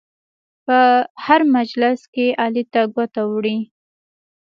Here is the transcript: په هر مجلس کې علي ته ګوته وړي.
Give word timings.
په 0.65 0.79
هر 1.25 1.41
مجلس 1.55 1.99
کې 2.13 2.25
علي 2.43 2.63
ته 2.73 2.81
ګوته 2.95 3.21
وړي. 3.31 3.57